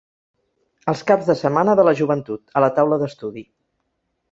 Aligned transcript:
Els 0.93 1.03
caps 1.11 1.27
de 1.31 1.35
setmana 1.41 1.77
de 1.81 1.85
la 1.89 1.95
joventut, 2.01 2.43
a 2.61 2.65
la 2.67 2.73
taula 2.81 3.01
d'estudi. 3.05 3.47